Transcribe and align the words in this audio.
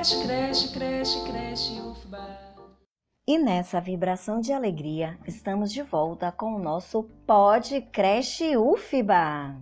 creche, 0.00 0.22
creche, 0.22 0.72
creche, 0.72 1.24
creche, 1.24 1.80
UFBA. 1.82 2.38
E 3.28 3.36
nessa 3.36 3.82
vibração 3.82 4.40
de 4.40 4.50
alegria, 4.50 5.18
estamos 5.26 5.70
de 5.70 5.82
volta 5.82 6.32
com 6.32 6.54
o 6.54 6.58
nosso 6.58 7.02
Pod 7.26 7.82
Creche 7.92 8.56
UFBA. 8.56 9.56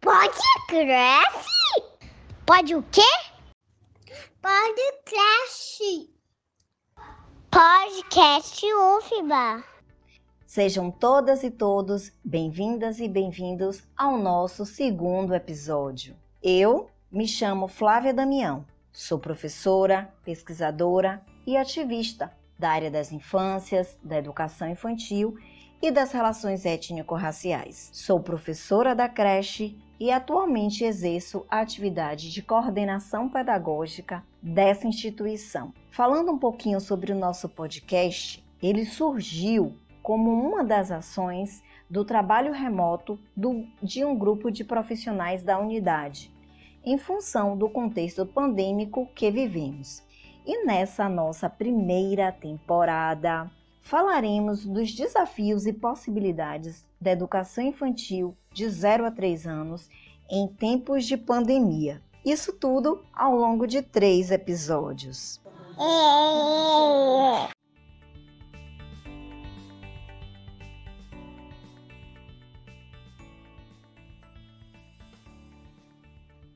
Pode 0.00 0.38
cresce? 0.68 1.48
Pode 2.46 2.76
o 2.76 2.82
quê? 2.92 3.00
Pode 4.40 4.82
cresce. 5.04 6.14
Podcast 7.50 8.64
UFBA. 8.64 9.64
Sejam 10.46 10.92
todas 10.92 11.42
e 11.42 11.50
todos 11.50 12.12
bem-vindas 12.24 13.00
e 13.00 13.08
bem-vindos 13.08 13.82
ao 13.96 14.16
nosso 14.16 14.64
segundo 14.64 15.34
episódio. 15.34 16.16
Eu 16.40 16.88
me 17.10 17.26
chamo 17.26 17.66
Flávia 17.66 18.14
Damião, 18.14 18.64
sou 18.94 19.18
professora, 19.18 20.08
pesquisadora 20.24 21.20
e 21.44 21.56
ativista 21.56 22.32
da 22.56 22.70
área 22.70 22.90
das 22.90 23.10
infâncias, 23.10 23.98
da 24.02 24.16
educação 24.16 24.70
infantil 24.70 25.36
e 25.82 25.90
das 25.90 26.12
relações 26.12 26.64
étnico-raciais. 26.64 27.90
Sou 27.92 28.20
professora 28.20 28.94
da 28.94 29.08
creche 29.08 29.76
e 29.98 30.12
atualmente 30.12 30.84
exerço 30.84 31.44
a 31.50 31.60
atividade 31.60 32.30
de 32.30 32.40
coordenação 32.40 33.28
pedagógica 33.28 34.24
dessa 34.40 34.86
instituição. 34.86 35.74
Falando 35.90 36.30
um 36.30 36.38
pouquinho 36.38 36.80
sobre 36.80 37.12
o 37.12 37.18
nosso 37.18 37.48
podcast, 37.48 38.42
ele 38.62 38.86
surgiu 38.86 39.76
como 40.02 40.30
uma 40.30 40.64
das 40.64 40.92
ações 40.92 41.62
do 41.90 42.04
trabalho 42.04 42.52
remoto 42.52 43.18
do, 43.36 43.66
de 43.82 44.04
um 44.04 44.16
grupo 44.16 44.50
de 44.50 44.64
profissionais 44.64 45.42
da 45.42 45.58
unidade, 45.58 46.33
em 46.84 46.98
função 46.98 47.56
do 47.56 47.68
contexto 47.68 48.26
pandêmico 48.26 49.08
que 49.14 49.30
vivemos. 49.30 50.02
E 50.46 50.64
nessa 50.66 51.08
nossa 51.08 51.48
primeira 51.48 52.30
temporada, 52.30 53.50
falaremos 53.80 54.66
dos 54.66 54.92
desafios 54.92 55.66
e 55.66 55.72
possibilidades 55.72 56.84
da 57.00 57.12
educação 57.12 57.64
infantil 57.64 58.36
de 58.52 58.68
0 58.68 59.06
a 59.06 59.10
3 59.10 59.46
anos 59.46 59.88
em 60.30 60.46
tempos 60.46 61.06
de 61.06 61.16
pandemia. 61.16 62.02
Isso 62.24 62.52
tudo 62.52 63.02
ao 63.12 63.36
longo 63.36 63.66
de 63.66 63.82
três 63.82 64.30
episódios. 64.30 65.40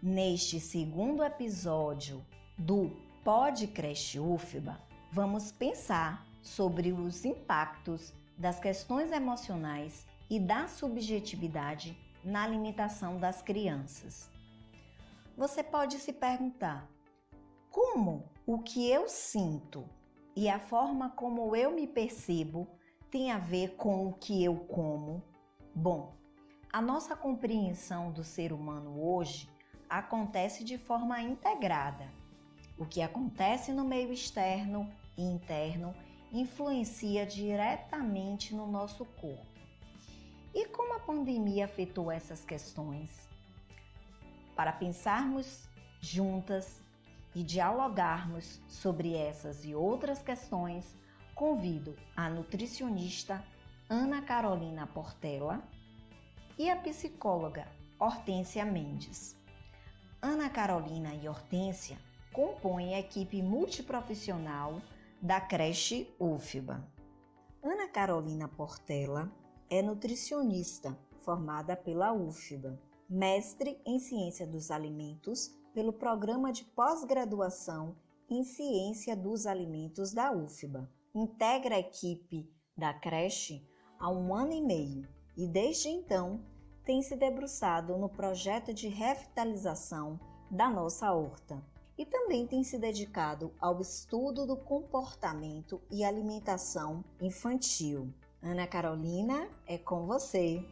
Neste 0.00 0.60
segundo 0.60 1.24
episódio 1.24 2.24
do 2.56 2.88
Podcast 3.24 4.16
UFBA, 4.16 4.80
vamos 5.10 5.50
pensar 5.50 6.24
sobre 6.40 6.92
os 6.92 7.24
impactos 7.24 8.14
das 8.36 8.60
questões 8.60 9.10
emocionais 9.10 10.06
e 10.30 10.38
da 10.38 10.68
subjetividade 10.68 11.98
na 12.22 12.44
alimentação 12.44 13.18
das 13.18 13.42
crianças. 13.42 14.30
Você 15.36 15.64
pode 15.64 15.98
se 15.98 16.12
perguntar: 16.12 16.88
como 17.68 18.22
o 18.46 18.60
que 18.60 18.88
eu 18.88 19.08
sinto 19.08 19.84
e 20.36 20.48
a 20.48 20.60
forma 20.60 21.10
como 21.10 21.56
eu 21.56 21.72
me 21.72 21.88
percebo 21.88 22.68
tem 23.10 23.32
a 23.32 23.38
ver 23.38 23.74
com 23.74 24.06
o 24.06 24.12
que 24.12 24.44
eu 24.44 24.58
como? 24.58 25.24
Bom, 25.74 26.14
a 26.72 26.80
nossa 26.80 27.16
compreensão 27.16 28.12
do 28.12 28.22
ser 28.22 28.52
humano 28.52 29.02
hoje 29.02 29.57
acontece 29.88 30.64
de 30.64 30.76
forma 30.76 31.20
integrada. 31.20 32.08
O 32.76 32.84
que 32.84 33.02
acontece 33.02 33.72
no 33.72 33.84
meio 33.84 34.12
externo 34.12 34.90
e 35.16 35.22
interno 35.22 35.94
influencia 36.32 37.24
diretamente 37.24 38.54
no 38.54 38.66
nosso 38.66 39.04
corpo. 39.04 39.46
E 40.54 40.66
como 40.66 40.94
a 40.94 41.00
pandemia 41.00 41.64
afetou 41.64 42.10
essas 42.10 42.44
questões? 42.44 43.28
Para 44.54 44.72
pensarmos 44.72 45.68
juntas 46.00 46.80
e 47.34 47.42
dialogarmos 47.42 48.60
sobre 48.68 49.14
essas 49.14 49.64
e 49.64 49.74
outras 49.74 50.22
questões, 50.22 50.96
convido 51.34 51.96
a 52.16 52.28
nutricionista 52.28 53.44
Ana 53.88 54.20
Carolina 54.22 54.86
Portela 54.86 55.62
e 56.58 56.68
a 56.68 56.76
psicóloga 56.76 57.68
Hortência 57.98 58.64
Mendes. 58.64 59.37
Ana 60.20 60.50
Carolina 60.50 61.14
e 61.14 61.28
Hortência 61.28 61.96
compõem 62.32 62.96
a 62.96 62.98
equipe 62.98 63.40
multiprofissional 63.40 64.82
da 65.22 65.40
creche 65.40 66.12
UFBA. 66.18 66.84
Ana 67.62 67.86
Carolina 67.86 68.48
Portela 68.48 69.30
é 69.70 69.80
nutricionista 69.80 70.98
formada 71.20 71.76
pela 71.76 72.12
UFBA, 72.12 72.76
mestre 73.08 73.80
em 73.86 74.00
Ciência 74.00 74.44
dos 74.44 74.72
Alimentos 74.72 75.56
pelo 75.72 75.92
Programa 75.92 76.50
de 76.50 76.64
Pós-Graduação 76.64 77.94
em 78.28 78.42
Ciência 78.42 79.14
dos 79.14 79.46
Alimentos 79.46 80.12
da 80.12 80.32
UFBA. 80.32 80.90
Integra 81.14 81.76
a 81.76 81.80
equipe 81.80 82.50
da 82.76 82.92
creche 82.92 83.64
há 84.00 84.10
um 84.10 84.34
ano 84.34 84.52
e 84.52 84.60
meio 84.60 85.08
e, 85.36 85.46
desde 85.46 85.88
então, 85.88 86.40
tem 86.88 87.02
se 87.02 87.14
debruçado 87.16 87.98
no 87.98 88.08
projeto 88.08 88.72
de 88.72 88.88
revitalização 88.88 90.18
da 90.50 90.70
nossa 90.70 91.12
horta 91.12 91.62
e 91.98 92.06
também 92.06 92.46
tem 92.46 92.64
se 92.64 92.78
dedicado 92.78 93.52
ao 93.60 93.82
estudo 93.82 94.46
do 94.46 94.56
comportamento 94.56 95.82
e 95.90 96.02
alimentação 96.02 97.04
infantil. 97.20 98.10
Ana 98.42 98.66
Carolina, 98.66 99.48
é 99.66 99.76
com 99.76 100.06
você. 100.06 100.64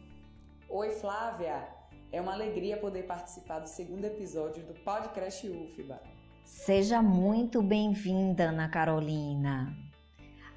Oi, 0.67 0.89
Flávia! 0.89 1.67
É 2.11 2.19
uma 2.19 2.33
alegria 2.33 2.77
poder 2.77 3.03
participar 3.03 3.59
do 3.59 3.67
segundo 3.67 4.05
episódio 4.05 4.65
do 4.65 4.73
Podcast 4.73 5.47
UFBA. 5.47 6.01
Seja 6.43 6.99
muito 6.99 7.61
bem-vinda, 7.61 8.45
Ana 8.45 8.67
Carolina. 8.67 9.71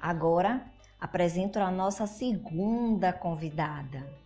Agora 0.01 0.65
apresento 0.99 1.59
a 1.59 1.69
nossa 1.69 2.07
segunda 2.07 3.13
convidada. 3.13 4.20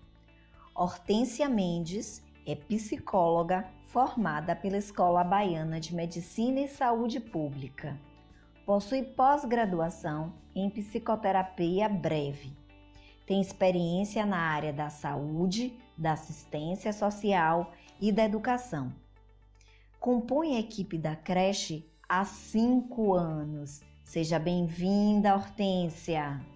Hortência 0.77 1.47
Mendes 1.47 2.21
é 2.45 2.53
psicóloga 2.53 3.65
formada 3.85 4.53
pela 4.53 4.75
Escola 4.75 5.23
Baiana 5.23 5.79
de 5.79 5.95
Medicina 5.95 6.59
e 6.59 6.67
Saúde 6.67 7.17
Pública. 7.17 7.97
Possui 8.65 9.01
pós-graduação 9.01 10.33
em 10.53 10.69
psicoterapia 10.69 11.87
breve. 11.87 12.51
Tem 13.25 13.39
experiência 13.39 14.25
na 14.25 14.37
área 14.37 14.73
da 14.73 14.89
saúde, 14.89 15.73
da 15.97 16.11
assistência 16.11 16.91
social 16.91 17.71
e 18.01 18.11
da 18.11 18.25
educação. 18.25 18.91
Compõe 19.97 20.57
a 20.57 20.59
equipe 20.59 20.97
da 20.97 21.15
creche 21.15 21.89
há 22.07 22.25
cinco 22.25 23.13
anos. 23.13 23.81
Seja 24.03 24.37
bem-vinda, 24.37 25.35
Hortência! 25.35 26.54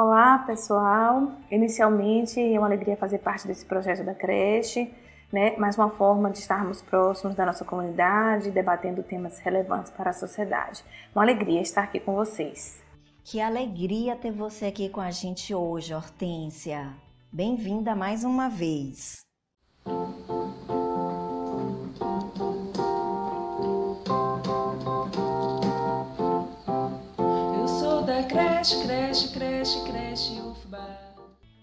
Olá, 0.00 0.38
pessoal. 0.38 1.30
Inicialmente, 1.50 2.40
é 2.40 2.58
uma 2.58 2.66
alegria 2.66 2.96
fazer 2.96 3.18
parte 3.18 3.46
desse 3.46 3.66
projeto 3.66 4.02
da 4.02 4.14
creche, 4.14 4.90
né? 5.30 5.54
Mais 5.58 5.76
uma 5.76 5.90
forma 5.90 6.30
de 6.30 6.38
estarmos 6.38 6.80
próximos 6.80 7.36
da 7.36 7.44
nossa 7.44 7.66
comunidade, 7.66 8.50
debatendo 8.50 9.02
temas 9.02 9.38
relevantes 9.40 9.92
para 9.92 10.08
a 10.08 10.14
sociedade. 10.14 10.82
Uma 11.14 11.22
alegria 11.22 11.60
estar 11.60 11.82
aqui 11.82 12.00
com 12.00 12.14
vocês. 12.14 12.82
Que 13.22 13.42
alegria 13.42 14.16
ter 14.16 14.32
você 14.32 14.64
aqui 14.64 14.88
com 14.88 15.02
a 15.02 15.10
gente 15.10 15.54
hoje, 15.54 15.92
Hortência. 15.92 16.94
Bem-vinda 17.30 17.94
mais 17.94 18.24
uma 18.24 18.48
vez. 18.48 19.20
creche, 28.30 28.76
creche, 28.82 29.09
creche, 29.70 29.84
creche, 29.84 30.40
UFBA. 30.40 30.98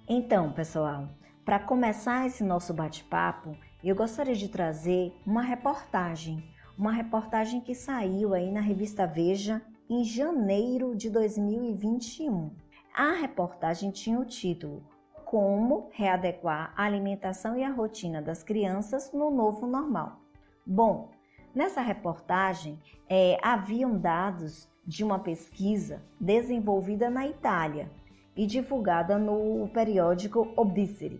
Então, 0.07 0.51
pessoal, 0.53 1.09
para 1.43 1.59
começar 1.59 2.25
esse 2.25 2.43
nosso 2.43 2.73
bate-papo, 2.73 3.57
eu 3.83 3.95
gostaria 3.95 4.35
de 4.35 4.47
trazer 4.47 5.13
uma 5.25 5.41
reportagem, 5.41 6.43
uma 6.77 6.91
reportagem 6.91 7.59
que 7.59 7.75
saiu 7.75 8.33
aí 8.33 8.49
na 8.49 8.61
revista 8.61 9.05
Veja 9.05 9.61
em 9.89 10.03
janeiro 10.05 10.95
de 10.95 11.09
2021. 11.09 12.51
A 12.93 13.11
reportagem 13.11 13.91
tinha 13.91 14.19
o 14.19 14.25
título 14.25 14.83
Como 15.25 15.89
readequar 15.91 16.73
a 16.77 16.83
alimentação 16.83 17.57
e 17.57 17.63
a 17.63 17.71
rotina 17.71 18.21
das 18.21 18.41
crianças 18.41 19.11
no 19.11 19.29
novo 19.29 19.67
normal. 19.67 20.21
Bom, 20.65 21.11
nessa 21.53 21.81
reportagem 21.81 22.79
é, 23.09 23.37
haviam 23.41 23.97
dados 23.97 24.69
de 24.85 25.03
uma 25.03 25.19
pesquisa 25.19 26.01
desenvolvida 26.19 27.09
na 27.09 27.27
Itália 27.27 27.91
e 28.37 28.45
divulgada 28.45 29.17
no 29.17 29.67
periódico 29.73 30.53
Obesity. 30.55 31.19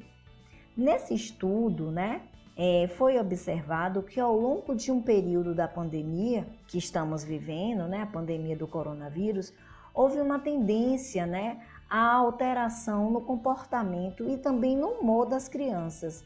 Nesse 0.76 1.16
estudo, 1.16 1.92
né, 1.92 2.22
é, 2.56 2.88
foi 2.98 3.18
observado 3.18 4.04
que 4.04 4.20
ao 4.20 4.36
longo 4.36 4.76
de 4.76 4.92
um 4.92 5.02
período 5.02 5.56
da 5.56 5.68
pandemia 5.68 6.48
que 6.68 6.78
estamos 6.78 7.24
vivendo, 7.24 7.88
né, 7.88 8.04
a 8.04 8.06
pandemia 8.06 8.56
do 8.56 8.68
coronavírus, 8.68 9.52
houve 9.94 10.22
uma 10.22 10.38
tendência 10.38 11.26
né, 11.26 11.60
à 11.90 12.14
alteração 12.14 13.10
no 13.10 13.22
comportamento 13.22 14.30
e 14.30 14.38
também 14.38 14.78
no 14.78 14.88
humor 14.88 15.26
das 15.26 15.50
crianças. 15.50 16.24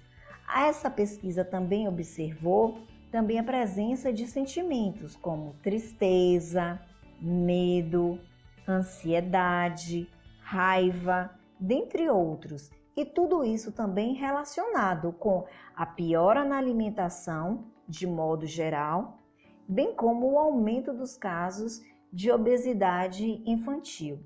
Essa 0.54 0.90
pesquisa 0.90 1.46
também 1.46 1.88
observou 1.88 2.80
também 3.10 3.40
a 3.40 3.44
presença 3.44 4.12
de 4.12 4.26
sentimentos 4.26 5.16
como 5.16 5.54
tristeza, 5.62 6.80
medo, 7.22 8.20
ansiedade, 8.68 10.10
raiva, 10.52 11.32
dentre 11.58 12.10
outros. 12.10 12.70
E 12.94 13.06
tudo 13.06 13.46
isso 13.46 13.72
também 13.72 14.16
relacionado 14.16 15.14
com 15.14 15.46
a 15.74 15.86
piora 15.86 16.44
na 16.44 16.58
alimentação, 16.58 17.68
de 17.88 18.06
modo 18.06 18.46
geral, 18.46 19.20
bem 19.66 19.96
como 19.96 20.30
o 20.30 20.38
aumento 20.38 20.92
dos 20.94 21.16
casos 21.16 21.82
de 22.12 22.30
obesidade 22.30 23.42
infantil. 23.46 24.20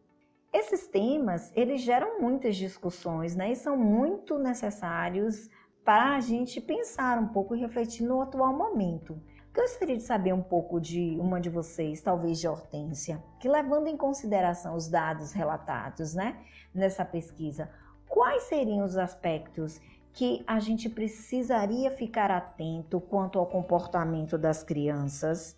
Esses 0.51 0.88
temas, 0.88 1.51
eles 1.56 1.81
geram 1.81 2.19
muitas 2.19 2.56
discussões, 2.56 3.36
né? 3.36 3.51
E 3.51 3.56
são 3.56 3.78
muito 3.78 4.39
necessários 4.39 5.48
para 5.83 6.16
a 6.16 6.19
gente 6.19 6.60
pensar 6.60 7.19
um 7.19 7.28
pouco 7.28 7.56
e 7.56 7.60
refletir 7.60 8.04
no 8.07 8.19
atual 8.19 8.51
momento. 8.57 9.21
Gostaria 9.56 9.96
de 9.96 10.04
saber 10.04 10.34
um 10.34 10.42
pouco 10.42 10.81
de 10.81 11.18
uma 11.18 11.40
de 11.40 11.50
vocês, 11.50 12.02
talvez 12.02 12.42
de 12.42 12.48
Hortência, 12.48 13.24
que 13.40 13.48
levando 13.48 13.88
em 13.88 13.96
consideração 13.96 14.75
os 14.75 14.90
dados 14.90 15.31
relatados, 15.31 16.13
né, 16.13 16.38
nessa 16.74 17.06
pesquisa, 17.06 17.69
quais 18.06 18.44
seriam 18.44 18.84
os 18.84 18.98
aspectos 18.98 19.80
que 20.12 20.44
a 20.46 20.60
gente 20.60 20.90
precisaria 20.90 21.90
ficar 21.90 22.30
atento 22.31 23.00
quanto 23.00 23.40
ao 23.40 23.46
comportamento 23.46 24.38
das 24.38 24.62
crianças? 24.62 25.56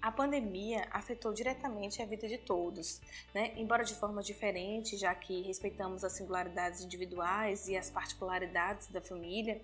A 0.00 0.12
pandemia 0.12 0.86
afetou 0.92 1.32
diretamente 1.32 2.00
a 2.00 2.06
vida 2.06 2.28
de 2.28 2.38
todos, 2.38 3.00
né? 3.34 3.52
embora 3.56 3.84
de 3.84 3.94
forma 3.94 4.22
diferente, 4.22 4.96
já 4.96 5.12
que 5.12 5.42
respeitamos 5.42 6.04
as 6.04 6.12
singularidades 6.12 6.82
individuais 6.82 7.66
e 7.66 7.76
as 7.76 7.90
particularidades 7.90 8.86
da 8.88 9.00
família, 9.00 9.60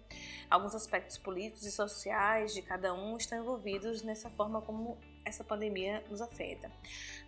alguns 0.50 0.74
aspectos 0.74 1.16
políticos 1.18 1.64
e 1.64 1.70
sociais 1.70 2.52
de 2.52 2.62
cada 2.62 2.92
um 2.92 3.16
estão 3.16 3.38
envolvidos 3.38 4.02
nessa 4.02 4.28
forma 4.28 4.60
como 4.60 4.98
essa 5.24 5.44
pandemia 5.44 6.04
nos 6.10 6.20
afeta. 6.20 6.70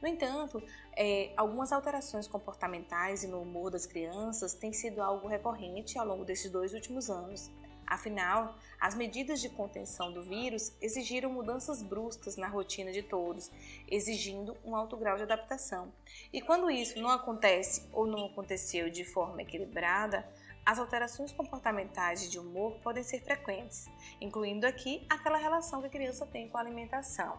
No 0.03 0.09
entanto, 0.09 0.63
é, 0.97 1.33
algumas 1.37 1.73
alterações 1.73 2.27
comportamentais 2.27 3.23
e 3.23 3.29
no 3.29 3.41
humor 3.41 3.71
das 3.71 3.87
crianças 3.87 4.53
têm 4.53 4.73
sido 4.73 5.01
algo 5.01 5.29
recorrente 5.29 5.97
ao 5.97 6.07
longo 6.07 6.25
desses 6.25 6.51
dois 6.51 6.75
últimos 6.75 7.09
anos. 7.09 7.51
Afinal, 7.87 8.57
as 8.81 8.97
medidas 8.97 9.41
de 9.41 9.49
contenção 9.49 10.13
do 10.13 10.23
vírus 10.23 10.77
exigiram 10.81 11.33
mudanças 11.33 11.83
bruscas 11.83 12.37
na 12.37 12.49
rotina 12.49 12.91
de 12.91 13.03
todos, 13.03 13.51
exigindo 13.89 14.57
um 14.65 14.75
alto 14.75 14.97
grau 14.97 15.17
de 15.17 15.23
adaptação. 15.23 15.93
E 16.33 16.41
quando 16.41 16.69
isso 16.69 17.01
não 17.01 17.11
acontece 17.11 17.89
ou 17.93 18.07
não 18.07 18.27
aconteceu 18.27 18.91
de 18.91 19.05
forma 19.05 19.43
equilibrada, 19.43 20.29
as 20.65 20.81
alterações 20.81 21.31
comportamentais 21.31 22.29
de 22.29 22.41
humor 22.41 22.73
podem 22.83 23.05
ser 23.05 23.21
frequentes, 23.21 23.87
incluindo 24.21 24.67
aqui 24.67 25.07
aquela 25.09 25.39
relação 25.39 25.81
que 25.81 25.87
a 25.87 25.91
criança 25.91 26.27
tem 26.27 26.49
com 26.49 26.59
a 26.59 26.61
alimentação. 26.61 27.39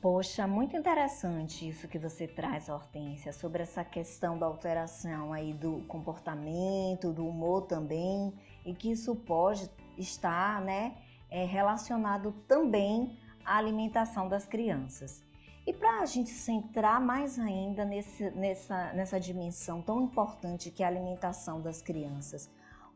Poxa, 0.00 0.46
muito 0.46 0.74
interessante 0.74 1.68
isso 1.68 1.86
que 1.86 1.98
você 1.98 2.26
traz, 2.26 2.70
Hortência, 2.70 3.34
sobre 3.34 3.62
essa 3.62 3.84
questão 3.84 4.38
da 4.38 4.46
alteração 4.46 5.30
aí 5.30 5.52
do 5.52 5.84
comportamento, 5.86 7.12
do 7.12 7.28
humor 7.28 7.66
também, 7.66 8.32
e 8.70 8.74
que 8.74 8.92
isso 8.92 9.14
pode 9.16 9.68
estar, 9.98 10.60
né, 10.60 10.96
é, 11.28 11.44
relacionado 11.44 12.32
também 12.46 13.18
à 13.44 13.56
alimentação 13.56 14.28
das 14.28 14.46
crianças. 14.46 15.24
E 15.66 15.72
para 15.72 16.00
a 16.00 16.06
gente 16.06 16.30
centrar 16.30 17.00
mais 17.00 17.38
ainda 17.38 17.84
nesse, 17.84 18.30
nessa, 18.30 18.92
nessa 18.92 19.20
dimensão 19.20 19.82
tão 19.82 20.00
importante 20.02 20.70
que 20.70 20.82
é 20.82 20.86
a 20.86 20.88
alimentação 20.88 21.60
das 21.60 21.82
crianças, 21.82 22.50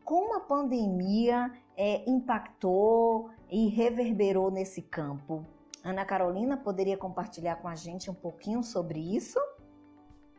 como 0.04 0.36
a 0.36 0.40
pandemia 0.40 1.50
é, 1.76 2.08
impactou 2.08 3.30
e 3.50 3.68
reverberou 3.68 4.50
nesse 4.50 4.80
campo? 4.80 5.44
Ana 5.82 6.04
Carolina 6.04 6.56
poderia 6.56 6.96
compartilhar 6.96 7.56
com 7.56 7.68
a 7.68 7.74
gente 7.74 8.10
um 8.10 8.14
pouquinho 8.14 8.62
sobre 8.62 9.00
isso? 9.00 9.38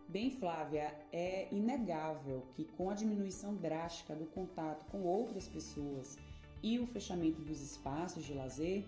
Bem, 0.07 0.29
Flávia, 0.29 0.93
é 1.11 1.47
inegável 1.51 2.43
que 2.53 2.63
com 2.63 2.89
a 2.89 2.93
diminuição 2.93 3.55
drástica 3.55 4.15
do 4.15 4.25
contato 4.27 4.85
com 4.91 5.01
outras 5.01 5.47
pessoas 5.47 6.17
e 6.61 6.79
o 6.79 6.85
fechamento 6.85 7.41
dos 7.41 7.59
espaços 7.59 8.23
de 8.23 8.33
lazer, 8.33 8.85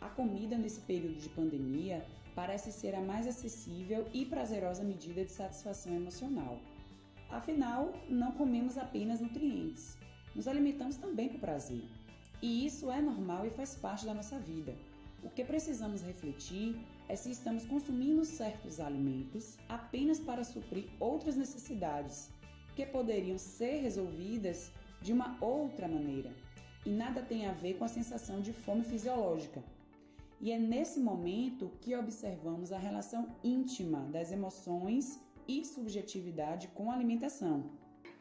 a 0.00 0.08
comida 0.08 0.56
nesse 0.56 0.80
período 0.80 1.18
de 1.18 1.28
pandemia 1.28 2.06
parece 2.34 2.72
ser 2.72 2.94
a 2.94 3.00
mais 3.00 3.26
acessível 3.26 4.06
e 4.14 4.24
prazerosa 4.24 4.82
medida 4.82 5.24
de 5.24 5.32
satisfação 5.32 5.94
emocional. 5.94 6.58
Afinal, 7.28 7.92
não 8.08 8.32
comemos 8.32 8.78
apenas 8.78 9.20
nutrientes, 9.20 9.98
nos 10.34 10.48
alimentamos 10.48 10.96
também 10.96 11.28
por 11.28 11.40
prazer. 11.40 11.84
E 12.40 12.64
isso 12.64 12.90
é 12.90 13.02
normal 13.02 13.44
e 13.44 13.50
faz 13.50 13.74
parte 13.74 14.06
da 14.06 14.14
nossa 14.14 14.38
vida. 14.38 14.74
O 15.22 15.28
que 15.28 15.44
precisamos 15.44 16.02
refletir 16.02 16.80
é 17.08 17.14
se 17.14 17.30
estamos 17.30 17.66
consumindo 17.66 18.24
certos 18.24 18.80
alimentos 18.80 19.58
apenas 19.68 20.18
para 20.18 20.44
suprir 20.44 20.88
outras 20.98 21.36
necessidades 21.36 22.30
que 22.74 22.86
poderiam 22.86 23.36
ser 23.36 23.82
resolvidas 23.82 24.72
de 25.02 25.12
uma 25.12 25.36
outra 25.40 25.86
maneira 25.86 26.32
e 26.84 26.90
nada 26.90 27.22
tem 27.22 27.46
a 27.46 27.52
ver 27.52 27.74
com 27.74 27.84
a 27.84 27.88
sensação 27.88 28.40
de 28.40 28.52
fome 28.52 28.82
fisiológica. 28.82 29.62
E 30.40 30.50
é 30.50 30.58
nesse 30.58 30.98
momento 30.98 31.70
que 31.82 31.94
observamos 31.94 32.72
a 32.72 32.78
relação 32.78 33.36
íntima 33.44 34.00
das 34.10 34.32
emoções 34.32 35.20
e 35.46 35.64
subjetividade 35.64 36.68
com 36.68 36.90
a 36.90 36.94
alimentação. 36.94 37.70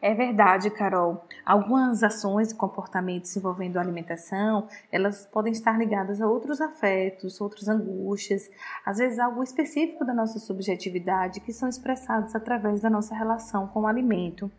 É 0.01 0.13
verdade, 0.13 0.69
Carol. 0.69 1.25
Algumas 1.45 2.03
ações 2.03 2.51
e 2.51 2.55
comportamentos 2.55 3.35
envolvendo 3.35 3.77
alimentação, 3.77 4.65
elas 4.89 5.25
podem 5.25 5.51
estar 5.51 5.77
ligadas 5.77 6.21
a 6.21 6.27
outros 6.27 6.61
afetos, 6.61 7.41
outras 7.41 7.67
angústias, 7.67 8.49
às 8.85 8.97
vezes 8.97 9.19
algo 9.19 9.43
específico 9.43 10.05
da 10.05 10.13
nossa 10.13 10.39
subjetividade 10.39 11.41
que 11.41 11.51
são 11.51 11.67
expressados 11.67 12.33
através 12.33 12.79
da 12.79 12.89
nossa 12.89 13.13
relação 13.13 13.67
com 13.67 13.81
o 13.81 13.87
alimento. 13.87 14.49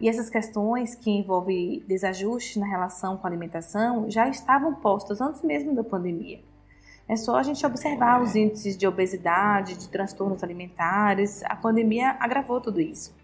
E 0.00 0.08
essas 0.08 0.30
questões 0.30 0.94
que 0.94 1.10
envolvem 1.10 1.84
desajustes 1.88 2.56
na 2.56 2.66
relação 2.66 3.16
com 3.16 3.26
a 3.26 3.30
alimentação 3.30 4.08
já 4.08 4.28
estavam 4.28 4.72
postas 4.76 5.20
antes 5.20 5.42
mesmo 5.42 5.74
da 5.74 5.82
pandemia. 5.82 6.40
É 7.08 7.16
só 7.16 7.36
a 7.36 7.42
gente 7.42 7.66
observar 7.66 8.22
os 8.22 8.36
índices 8.36 8.78
de 8.78 8.86
obesidade, 8.86 9.76
de 9.76 9.88
transtornos 9.88 10.44
alimentares, 10.44 11.42
a 11.42 11.56
pandemia 11.56 12.16
agravou 12.20 12.60
tudo 12.60 12.80
isso. 12.80 13.19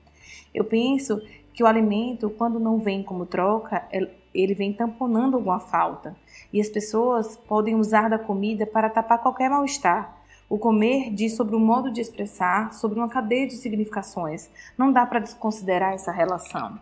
Eu 0.57 0.65
penso 0.65 1.21
que 1.53 1.63
o 1.63 1.67
alimento, 1.67 2.31
quando 2.31 2.59
não 2.59 2.79
vem 2.79 3.03
como 3.03 3.27
troca, 3.27 3.87
ele 4.35 4.55
vem 4.55 4.73
tamponando 4.73 5.37
alguma 5.37 5.61
falta. 5.61 6.17
E 6.51 6.59
as 6.59 6.71
pessoas 6.71 7.37
podem 7.37 7.75
usar 7.75 8.09
da 8.09 8.19
comida 8.19 8.67
para 8.67 8.89
tapar 8.89 9.21
qualquer 9.21 9.51
mal-estar. 9.51 10.17
O 10.49 10.59
comer 10.59 11.13
diz 11.13 11.37
sobre 11.37 11.55
o 11.55 11.61
modo 11.61 11.91
de 11.91 12.01
expressar, 12.01 12.73
sobre 12.73 12.99
uma 12.99 13.09
cadeia 13.09 13.47
de 13.47 13.57
significações. 13.57 14.49
Não 14.79 14.91
dá 14.91 15.05
para 15.05 15.21
desconsiderar 15.21 15.93
essa 15.93 16.11
relação. 16.11 16.81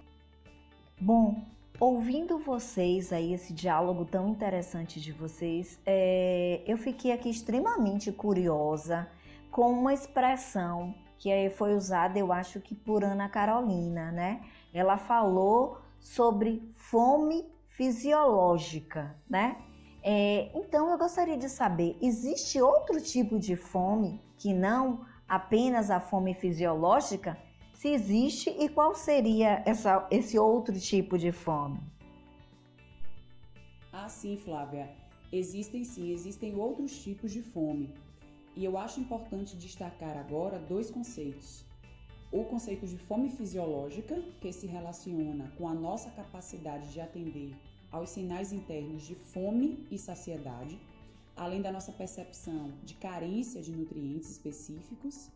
Bom, 1.01 1.43
ouvindo 1.81 2.39
vocês 2.39 3.13
aí, 3.13 3.35
esse 3.35 3.53
diálogo 3.53 4.05
tão 4.05 4.29
interessante 4.29 5.01
de 5.01 5.11
vocês, 5.11 5.81
é, 5.85 6.61
eu 6.65 6.79
fiquei 6.79 7.11
aqui 7.11 7.29
extremamente 7.29 8.13
curiosa 8.13 9.09
com 9.51 9.73
uma 9.73 9.93
expressão 9.93 10.95
que 11.19 11.51
foi 11.51 11.75
usada, 11.75 12.19
eu 12.19 12.33
acho 12.33 12.61
que 12.61 12.75
por 12.75 13.05
Ana 13.05 13.29
Carolina, 13.29 14.13
né? 14.13 14.43
Ela 14.73 14.99
falou 14.99 15.79
sobre 15.99 16.63
fome 16.75 17.47
fisiológica, 17.69 19.17
né? 19.29 19.57
É, 20.03 20.51
então 20.55 20.91
eu 20.91 20.99
gostaria 20.99 21.37
de 21.37 21.49
saber, 21.49 21.97
existe 22.01 22.61
outro 22.61 23.01
tipo 23.01 23.39
de 23.39 23.57
fome 23.57 24.21
que 24.37 24.53
não 24.53 25.07
apenas 25.27 25.91
a 25.91 25.99
fome 25.99 26.35
fisiológica? 26.35 27.39
Se 27.73 27.89
existe 27.89 28.51
e 28.51 28.69
qual 28.69 28.95
seria 28.95 29.63
essa, 29.67 30.07
esse 30.11 30.39
outro 30.39 30.79
tipo 30.79 31.19
de 31.19 31.33
fome? 31.33 31.81
Ah, 33.93 34.09
sim, 34.09 34.37
Flávia. 34.37 34.91
Existem 35.33 35.85
sim, 35.85 36.13
existem 36.13 36.55
outros 36.55 37.03
tipos 37.03 37.33
de 37.33 37.43
fome. 37.43 37.93
E 38.57 38.65
eu 38.65 38.79
acho 38.79 39.01
importante 39.01 39.57
destacar 39.57 40.17
agora 40.17 40.59
dois 40.59 40.91
conceitos. 40.91 41.65
O 42.31 42.45
conceito 42.45 42.87
de 42.87 42.97
fome 42.97 43.31
fisiológica, 43.31 44.21
que 44.41 44.53
se 44.53 44.67
relaciona 44.67 45.53
com 45.57 45.69
a 45.69 45.75
nossa 45.75 46.11
capacidade 46.11 46.93
de 46.93 47.01
atender 47.01 47.57
aos 47.91 48.11
sinais 48.11 48.53
internos 48.53 49.03
de 49.05 49.15
fome 49.15 49.87
e 49.91 49.99
saciedade, 49.99 50.79
além 51.37 51.63
da 51.63 51.71
nossa 51.71 51.93
percepção 51.93 52.73
de 52.83 52.95
carência 52.95 53.61
de 53.63 53.73
nutrientes 53.73 54.31
específicos. 54.31 55.31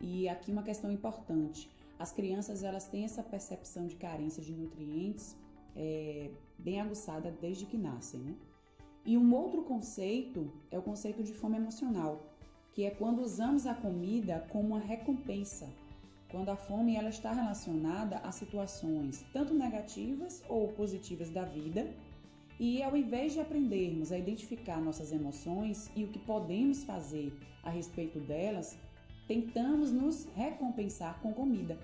E 0.00 0.28
aqui 0.28 0.50
uma 0.50 0.62
questão 0.62 0.90
importante: 0.90 1.70
as 1.98 2.12
crianças 2.12 2.62
elas 2.62 2.86
têm 2.86 3.04
essa 3.04 3.22
percepção 3.22 3.86
de 3.86 3.96
carência 3.96 4.42
de 4.42 4.52
nutrientes 4.52 5.36
é, 5.76 6.30
bem 6.58 6.80
aguçada 6.80 7.30
desde 7.40 7.66
que 7.66 7.76
nascem. 7.76 8.20
Né? 8.20 8.34
E 9.04 9.18
um 9.18 9.34
outro 9.34 9.62
conceito 9.62 10.52
é 10.70 10.78
o 10.78 10.82
conceito 10.82 11.22
de 11.22 11.34
fome 11.34 11.56
emocional, 11.56 12.33
que 12.74 12.84
é 12.84 12.90
quando 12.90 13.22
usamos 13.22 13.66
a 13.66 13.74
comida 13.74 14.44
como 14.50 14.68
uma 14.68 14.80
recompensa, 14.80 15.68
quando 16.28 16.48
a 16.48 16.56
fome 16.56 16.96
ela 16.96 17.08
está 17.08 17.32
relacionada 17.32 18.18
a 18.18 18.32
situações 18.32 19.24
tanto 19.32 19.54
negativas 19.54 20.42
ou 20.48 20.68
positivas 20.72 21.30
da 21.30 21.44
vida, 21.44 21.88
e 22.58 22.82
ao 22.82 22.96
invés 22.96 23.32
de 23.32 23.40
aprendermos 23.40 24.10
a 24.10 24.18
identificar 24.18 24.80
nossas 24.80 25.12
emoções 25.12 25.90
e 25.94 26.04
o 26.04 26.08
que 26.08 26.18
podemos 26.18 26.82
fazer 26.84 27.32
a 27.62 27.70
respeito 27.70 28.18
delas, 28.18 28.76
tentamos 29.26 29.92
nos 29.92 30.26
recompensar 30.34 31.20
com 31.20 31.32
comida. 31.32 31.78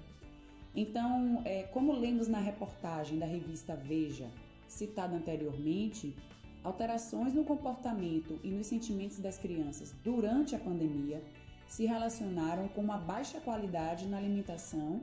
Então, 0.74 1.42
é, 1.44 1.64
como 1.64 1.92
lemos 1.92 2.28
na 2.28 2.38
reportagem 2.38 3.18
da 3.18 3.26
revista 3.26 3.74
Veja, 3.74 4.28
citada 4.68 5.16
anteriormente, 5.16 6.14
alterações 6.62 7.32
no 7.32 7.44
comportamento 7.44 8.38
e 8.42 8.50
nos 8.50 8.66
sentimentos 8.66 9.18
das 9.18 9.38
crianças 9.38 9.94
durante 10.04 10.54
a 10.54 10.58
pandemia 10.58 11.22
se 11.66 11.86
relacionaram 11.86 12.68
com 12.68 12.80
uma 12.80 12.98
baixa 12.98 13.40
qualidade 13.40 14.06
na 14.06 14.18
alimentação 14.18 15.00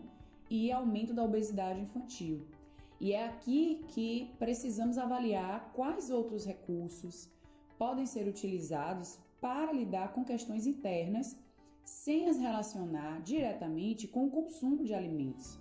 e 0.49 0.71
aumento 0.71 1.13
da 1.13 1.23
obesidade 1.23 1.79
infantil. 1.79 2.45
E 2.99 3.13
é 3.13 3.25
aqui 3.25 3.85
que 3.89 4.31
precisamos 4.39 4.97
avaliar 4.97 5.71
quais 5.73 6.09
outros 6.09 6.45
recursos 6.45 7.29
podem 7.77 8.05
ser 8.05 8.27
utilizados 8.27 9.19
para 9.39 9.71
lidar 9.71 10.13
com 10.13 10.25
questões 10.25 10.65
internas 10.65 11.37
sem 11.85 12.27
as 12.27 12.37
relacionar 12.37 13.21
diretamente 13.21 14.07
com 14.07 14.25
o 14.25 14.31
consumo 14.31 14.83
de 14.83 14.93
alimentos, 14.93 15.57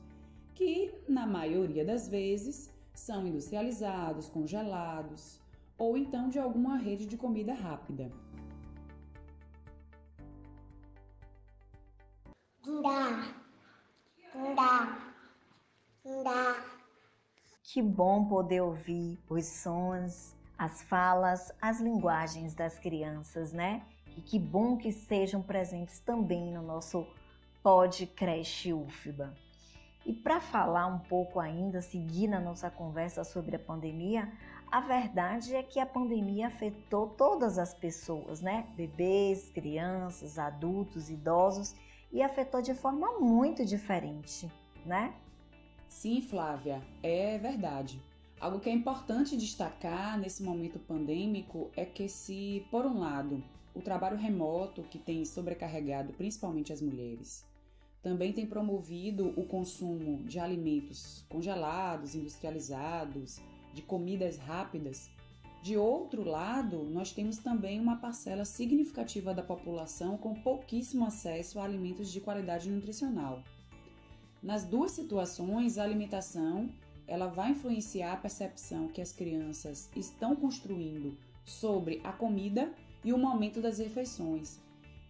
que, 0.54 0.92
na 1.08 1.26
maioria 1.26 1.84
das 1.84 2.08
vezes, 2.08 2.70
são 2.92 3.26
industrializados, 3.26 4.28
congelados 4.28 5.40
ou 5.78 5.96
então 5.96 6.28
de 6.28 6.38
alguma 6.38 6.76
rede 6.76 7.06
de 7.06 7.16
comida 7.16 7.54
rápida. 7.54 8.10
Dá, 12.82 13.34
dá, 14.54 15.12
dá. 16.24 16.64
Que 17.62 17.82
bom 17.82 18.26
poder 18.26 18.60
ouvir 18.60 19.18
os 19.28 19.46
sons, 19.46 20.34
as 20.58 20.82
falas, 20.82 21.52
as 21.60 21.80
linguagens 21.80 22.54
das 22.54 22.78
crianças, 22.78 23.52
né? 23.52 23.84
E 24.16 24.20
que 24.20 24.38
bom 24.38 24.76
que 24.76 24.88
estejam 24.88 25.42
presentes 25.42 26.00
também 26.00 26.52
no 26.52 26.62
nosso 26.62 27.06
Pod 27.62 28.06
Creche 28.06 28.72
UFBA. 28.72 29.34
E 30.06 30.12
para 30.12 30.40
falar 30.40 30.86
um 30.86 31.00
pouco 31.00 31.40
ainda, 31.40 31.82
seguir 31.82 32.28
na 32.28 32.38
nossa 32.38 32.70
conversa 32.70 33.24
sobre 33.24 33.56
a 33.56 33.58
pandemia, 33.58 34.32
a 34.70 34.80
verdade 34.80 35.54
é 35.54 35.62
que 35.62 35.78
a 35.78 35.86
pandemia 35.86 36.48
afetou 36.48 37.08
todas 37.08 37.58
as 37.58 37.72
pessoas, 37.72 38.40
né? 38.40 38.66
Bebês, 38.76 39.48
crianças, 39.50 40.38
adultos, 40.38 41.08
idosos 41.08 41.74
e 42.12 42.22
afetou 42.22 42.60
de 42.60 42.74
forma 42.74 43.18
muito 43.18 43.64
diferente, 43.64 44.50
né? 44.84 45.14
Sim, 45.88 46.20
Flávia, 46.20 46.82
é 47.02 47.38
verdade. 47.38 48.02
Algo 48.38 48.60
que 48.60 48.68
é 48.68 48.72
importante 48.72 49.36
destacar 49.36 50.18
nesse 50.18 50.42
momento 50.42 50.78
pandêmico 50.78 51.70
é 51.74 51.86
que, 51.86 52.08
se, 52.08 52.66
por 52.70 52.84
um 52.84 52.98
lado, 52.98 53.42
o 53.74 53.80
trabalho 53.80 54.16
remoto 54.16 54.82
que 54.82 54.98
tem 54.98 55.24
sobrecarregado 55.24 56.12
principalmente 56.12 56.72
as 56.72 56.82
mulheres, 56.82 57.46
também 58.02 58.32
tem 58.32 58.46
promovido 58.46 59.32
o 59.36 59.46
consumo 59.46 60.22
de 60.24 60.38
alimentos 60.38 61.24
congelados, 61.28 62.14
industrializados, 62.14 63.40
de 63.76 63.82
comidas 63.82 64.38
rápidas. 64.38 65.10
De 65.62 65.76
outro 65.76 66.24
lado, 66.24 66.82
nós 66.84 67.12
temos 67.12 67.36
também 67.36 67.78
uma 67.78 67.96
parcela 67.96 68.46
significativa 68.46 69.34
da 69.34 69.42
população 69.42 70.16
com 70.16 70.34
pouquíssimo 70.34 71.04
acesso 71.04 71.60
a 71.60 71.64
alimentos 71.64 72.10
de 72.10 72.20
qualidade 72.20 72.70
nutricional. 72.70 73.42
Nas 74.42 74.64
duas 74.64 74.92
situações, 74.92 75.76
a 75.76 75.82
alimentação 75.82 76.70
ela 77.06 77.26
vai 77.26 77.50
influenciar 77.50 78.14
a 78.14 78.16
percepção 78.16 78.88
que 78.88 79.02
as 79.02 79.12
crianças 79.12 79.90
estão 79.94 80.34
construindo 80.34 81.16
sobre 81.44 82.00
a 82.02 82.12
comida 82.12 82.72
e 83.04 83.12
o 83.12 83.18
momento 83.18 83.60
das 83.60 83.78
refeições. 83.78 84.58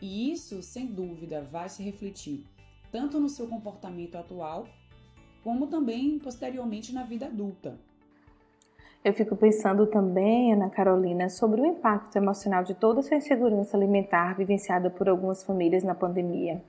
E 0.03 0.33
isso, 0.33 0.61
sem 0.61 0.87
dúvida, 0.87 1.41
vai 1.41 1.69
se 1.69 1.83
refletir 1.85 2.45
tanto 2.91 3.21
no 3.21 3.29
seu 3.29 3.47
comportamento 3.47 4.17
atual, 4.17 4.67
como 5.45 5.69
também 5.69 6.19
posteriormente 6.19 6.93
na 6.93 7.05
vida 7.05 7.27
adulta. 7.27 7.79
Eu 9.07 9.13
fico 9.13 9.37
pensando 9.37 9.87
também, 9.87 10.53
Ana 10.53 10.69
Carolina, 10.69 11.29
sobre 11.29 11.61
o 11.61 11.65
impacto 11.65 12.17
emocional 12.17 12.65
de 12.65 12.75
toda 12.75 12.99
essa 12.99 13.15
insegurança 13.15 13.77
alimentar 13.77 14.37
vivenciada 14.37 14.91
por 14.91 15.09
algumas 15.09 15.45
famílias 15.45 15.85
na 15.85 15.95
pandemia. 15.95 16.61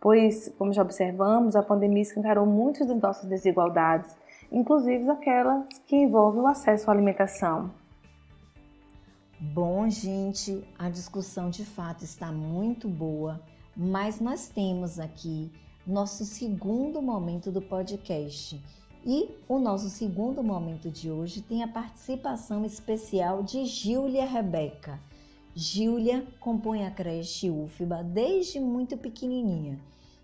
Pois, 0.00 0.48
como 0.56 0.72
já 0.72 0.80
observamos, 0.80 1.54
a 1.54 1.62
pandemia 1.62 2.00
escancarou 2.00 2.46
muitas 2.46 2.86
das 2.86 2.98
nossas 2.98 3.28
desigualdades, 3.28 4.16
inclusive 4.50 5.06
aquelas 5.10 5.66
que 5.86 5.96
envolvem 5.96 6.40
o 6.40 6.46
acesso 6.46 6.90
à 6.90 6.94
alimentação. 6.94 7.70
Bom, 9.38 9.86
gente, 9.90 10.66
a 10.78 10.88
discussão 10.88 11.50
de 11.50 11.66
fato 11.66 12.04
está 12.04 12.32
muito 12.32 12.88
boa 12.88 13.38
mas 13.76 14.20
nós 14.20 14.48
temos 14.48 14.98
aqui 14.98 15.52
nosso 15.86 16.24
segundo 16.24 17.02
momento 17.02 17.52
do 17.52 17.60
podcast. 17.60 18.58
E 19.08 19.30
o 19.48 19.60
nosso 19.60 19.88
segundo 19.88 20.42
momento 20.42 20.90
de 20.90 21.12
hoje 21.12 21.40
tem 21.40 21.62
a 21.62 21.68
participação 21.68 22.64
especial 22.64 23.40
de 23.44 23.64
Júlia 23.64 24.26
Rebeca. 24.26 24.98
Júlia 25.54 26.26
compõe 26.40 26.84
a 26.84 26.90
creche 26.90 27.48
UFBA 27.48 28.02
desde 28.02 28.58
muito 28.58 28.96
pequenininha 28.98 29.78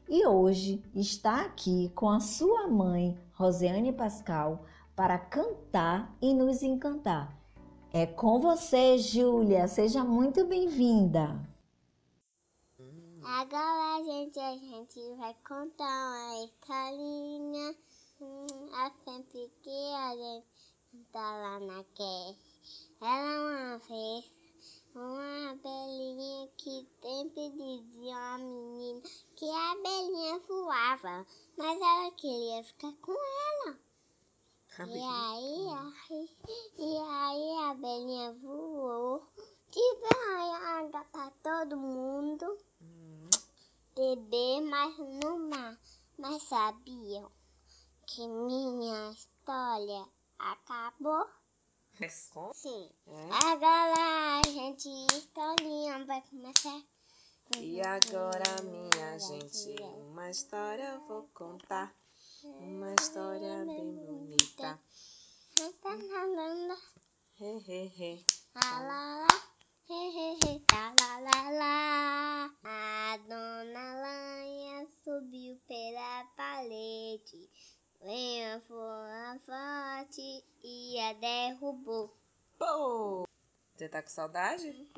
e 0.09 0.27
hoje 0.27 0.83
está 0.97 1.43
aqui 1.43 1.93
com 1.95 2.11
a 2.11 2.19
sua 2.19 2.67
mãe, 2.67 3.17
Rosiane 3.35 3.93
Pascal, 3.93 4.65
para 4.97 5.17
cantar 5.17 6.15
e 6.21 6.35
nos 6.35 6.61
encantar. 6.65 7.33
É 7.93 8.05
com 8.05 8.41
você, 8.41 8.99
Júlia. 8.99 9.69
Seja 9.69 10.03
muito 10.03 10.45
bem-vinda. 10.45 11.41
Agora, 13.25 14.03
gente, 14.05 14.41
a 14.41 14.57
gente 14.57 15.15
vai 15.19 15.37
contar 15.47 15.85
uma 15.87 16.45
historinha. 16.45 17.75
Hum, 18.23 18.47
é 18.73 18.91
sempre 19.05 19.50
que 19.64 19.95
a 19.95 20.14
gente 20.14 21.05
tá 21.11 21.37
lá 21.38 21.59
na 21.59 21.83
creche. 21.83 22.87
Era 23.00 23.41
uma 23.41 23.79
vez 23.79 24.31
uma 24.95 25.50
abelhinha 25.50 26.49
que 26.57 26.87
sempre 27.02 27.50
dizia 27.50 28.17
a 28.17 28.38
menina 28.38 29.02
que 29.35 29.45
a 29.50 29.73
abelhinha 29.73 30.38
voava, 30.47 31.26
mas 31.59 31.81
ela 31.81 32.11
queria 32.12 32.62
ficar 32.62 32.93
com 33.02 33.12
ela. 33.12 33.79
E 34.87 35.02
aí, 35.02 35.69
aí, 36.09 36.31
e 36.79 36.99
aí 36.99 37.59
a 37.59 37.71
abelhinha 37.71 38.35
voou, 38.35 39.26
tive 39.73 40.14
água 40.64 41.05
para 41.11 41.31
todo 41.43 41.76
mundo 41.76 42.57
beber, 43.97 44.61
mas 44.61 44.97
no 44.97 45.38
mar. 45.50 45.76
Mas 46.17 46.43
sabiam 46.45 47.33
que 48.14 48.28
minha 48.28 49.11
história 49.11 50.07
acabou? 50.38 51.26
Responde? 51.95 52.59
Sim. 52.59 52.90
É? 53.07 53.28
Agora 53.47 54.38
a 54.38 54.42
gente 54.47 54.88
historinha 55.16 56.04
vai 56.04 56.21
começar. 56.28 56.83
E 57.57 57.81
agora, 57.81 58.62
minha 58.64 59.19
gente, 59.19 59.83
uma 59.97 60.31
história 60.31 60.85
eu 60.85 61.00
vou 61.07 61.23
contar. 61.33 61.95
Uma 62.45 62.95
história 63.00 63.64
bem 63.64 63.95
bonita. 63.95 64.78
He, 67.40 67.62
he, 67.66 67.92
he. 67.97 68.25
Lá, 68.54 68.81
lá, 68.81 69.26
lá. 69.26 69.42
He, 69.88 70.11
he, 70.11 70.38
he. 70.45 70.61
Tá, 70.66 70.95
lá, 71.00 71.19
lá, 71.19 71.50
lá. 71.50 72.50
A 72.62 73.16
dona 73.16 73.95
Lanha 74.02 74.87
subiu 75.02 75.59
pela 75.66 76.25
parede. 76.37 77.72
Venha 78.02 78.61
foi 78.66 79.38
forte 79.47 80.44
e 80.64 80.99
a 80.99 81.12
derrubou. 81.12 82.12
Pô! 82.59 83.25
Você 83.76 83.88
tá 83.88 84.02
com 84.02 84.09
saudade? 84.09 84.88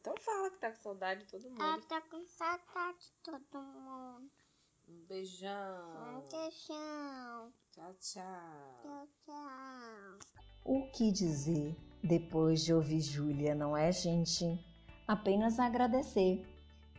Então 0.00 0.14
fala 0.18 0.50
que 0.50 0.58
tá 0.58 0.70
com 0.70 0.76
saudade 0.76 1.24
de 1.24 1.30
todo 1.30 1.46
Ela 1.46 1.72
mundo. 1.72 1.86
tá 1.86 2.00
com 2.00 2.26
saudade 2.26 2.98
de 3.00 3.12
todo 3.22 3.62
mundo. 3.62 4.30
Um 4.88 5.06
beijão. 5.06 6.16
Um 6.16 6.28
beijão. 6.30 7.52
Tchau, 7.72 7.94
tchau. 8.00 8.80
Tchau, 8.82 9.08
tchau. 9.26 10.18
O 10.64 10.90
que 10.92 11.12
dizer 11.12 11.76
depois 12.02 12.64
de 12.64 12.72
ouvir 12.72 13.00
Júlia, 13.00 13.54
não 13.54 13.76
é, 13.76 13.92
gente? 13.92 14.44
Apenas 15.06 15.58
agradecer. 15.58 16.46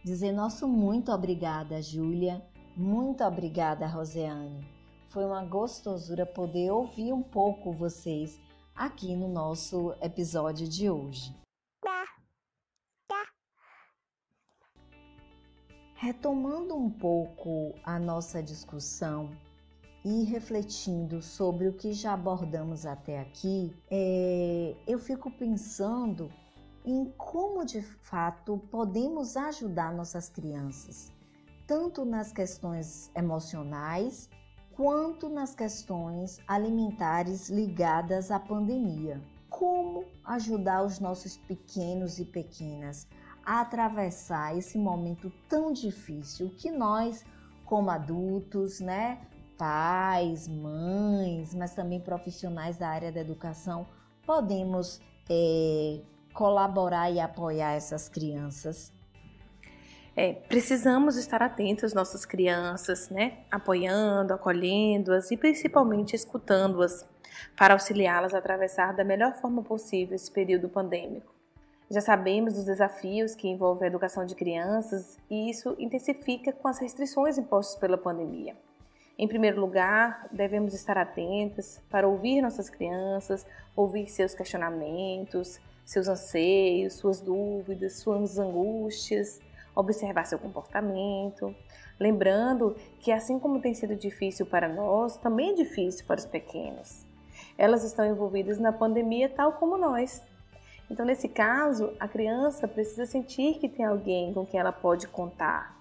Dizer 0.04 0.32
nosso 0.32 0.68
muito 0.68 1.12
obrigada, 1.12 1.82
Júlia. 1.82 2.40
Muito 2.78 3.24
obrigada, 3.24 3.88
Roseane. 3.88 4.75
Foi 5.16 5.24
uma 5.24 5.46
gostosura 5.46 6.26
poder 6.26 6.72
ouvir 6.72 7.14
um 7.14 7.24
pouco 7.24 7.72
vocês 7.72 8.38
aqui 8.76 9.16
no 9.16 9.30
nosso 9.30 9.96
episódio 10.02 10.68
de 10.68 10.90
hoje. 10.90 11.34
Retomando 15.94 16.76
um 16.76 16.90
pouco 16.90 17.74
a 17.86 17.98
nossa 17.98 18.44
discussão 18.44 19.32
e 20.04 20.26
refletindo 20.26 21.22
sobre 21.22 21.70
o 21.70 21.74
que 21.74 21.94
já 21.94 22.12
abordamos 22.12 22.86
até 22.86 23.22
aqui, 23.22 23.74
é, 23.90 24.76
eu 24.86 25.00
fico 25.00 25.32
pensando 25.32 26.30
em 26.84 27.06
como 27.18 27.66
de 27.66 27.82
fato 27.82 28.58
podemos 28.70 29.38
ajudar 29.38 29.94
nossas 29.94 30.28
crianças, 30.28 31.10
tanto 31.66 32.04
nas 32.04 32.34
questões 32.34 33.10
emocionais 33.16 34.30
quanto 34.76 35.30
nas 35.30 35.56
questões 35.56 36.40
alimentares 36.48 37.50
ligadas 37.50 38.30
à 38.30 38.40
pandemia. 38.40 39.22
Como 39.50 40.04
ajudar 40.26 40.84
os 40.84 41.00
nossos 41.00 41.38
pequenos 41.38 42.20
e 42.20 42.26
pequenas 42.26 43.08
a 43.46 43.62
atravessar 43.62 44.58
esse 44.58 44.78
momento 44.78 45.32
tão 45.48 45.72
difícil 45.72 46.50
que 46.58 46.70
nós, 46.72 47.24
como 47.64 47.90
adultos, 47.90 48.82
né, 48.82 49.22
pais, 49.58 50.48
mães, 50.48 51.54
mas 51.56 51.74
também 51.74 52.02
profissionais 52.02 52.78
da 52.78 52.90
área 52.90 53.12
da 53.12 53.22
educação, 53.22 53.88
podemos 54.26 55.00
é, 55.30 56.02
colaborar 56.34 57.10
e 57.12 57.20
apoiar 57.20 57.74
essas 57.74 58.10
crianças? 58.10 58.95
É, 60.18 60.32
precisamos 60.32 61.18
estar 61.18 61.44
atentos 61.44 61.84
às 61.84 61.94
nossas 61.94 62.26
crianças, 62.26 63.10
né? 63.10 63.40
Apoiando, 63.52 64.34
acolhendo-as 64.34 65.30
e 65.30 65.36
principalmente 65.36 66.16
escutando-as 66.16 67.06
para 67.58 67.74
auxiliá-las 67.74 68.34
a 68.34 68.38
atravessar 68.38 68.94
da 68.94 69.04
melhor 69.04 69.34
forma 69.34 69.62
possível 69.62 70.16
esse 70.16 70.32
período 70.32 70.70
pandêmico. 70.70 71.36
Já 71.92 72.00
sabemos 72.00 72.54
dos 72.54 72.64
desafios 72.64 73.36
que 73.36 73.48
envolvem 73.48 73.84
a 73.84 73.88
educação 73.88 74.26
de 74.26 74.36
crianças 74.36 75.18
e 75.30 75.50
isso 75.50 75.76
intensifica 75.78 76.54
com 76.54 76.68
as 76.68 76.80
restrições 76.80 77.38
impostas 77.38 77.78
pela 77.78 77.98
pandemia. 77.98 78.56
Em 79.18 79.28
primeiro 79.28 79.62
lugar, 79.62 80.28
devemos 80.32 80.74
estar 80.74 80.98
atentas 80.98 81.82
para 81.90 82.08
ouvir 82.08 82.42
nossas 82.42 82.70
crianças, 82.70 83.46
ouvir 83.76 84.08
seus 84.08 84.34
questionamentos, 84.34 85.60
seus 85.86 86.08
anseios, 86.08 86.94
suas 86.94 87.22
dúvidas, 87.22 87.98
suas 87.98 88.40
angústias, 88.40 89.40
observar 89.76 90.26
seu 90.26 90.40
comportamento. 90.40 91.54
Lembrando 92.00 92.76
que, 93.00 93.12
assim 93.12 93.38
como 93.38 93.62
tem 93.62 93.74
sido 93.74 93.96
difícil 93.96 94.46
para 94.46 94.68
nós, 94.68 95.18
também 95.18 95.52
é 95.52 95.54
difícil 95.54 96.06
para 96.06 96.20
os 96.20 96.26
pequenos. 96.26 97.06
Elas 97.58 97.84
estão 97.84 98.06
envolvidas 98.06 98.58
na 98.58 98.72
pandemia 98.72 99.30
tal 99.30 99.54
como 99.54 99.78
nós. 99.78 100.22
Então, 100.90 101.06
nesse 101.06 101.28
caso, 101.28 101.94
a 102.00 102.08
criança 102.08 102.68
precisa 102.68 103.06
sentir 103.06 103.56
que 103.60 103.68
tem 103.68 103.86
alguém 103.86 104.34
com 104.34 104.46
quem 104.46 104.60
ela 104.60 104.72
pode 104.72 105.08
contar. 105.08 105.76